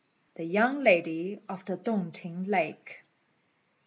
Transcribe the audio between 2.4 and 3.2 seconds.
LAKE.